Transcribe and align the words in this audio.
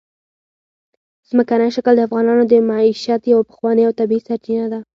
ځمکنی 1.29 1.69
شکل 1.75 1.93
د 1.97 2.01
افغانانو 2.07 2.43
د 2.47 2.53
معیشت 2.69 3.21
یوه 3.31 3.43
پخوانۍ 3.49 3.83
او 3.85 3.93
طبیعي 3.99 4.21
سرچینه 4.27 4.65
ده. 4.71 4.79